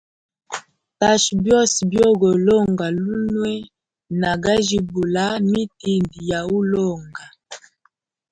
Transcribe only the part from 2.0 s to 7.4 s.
go longa lunwe, na gajibula mitindi ya ulonga.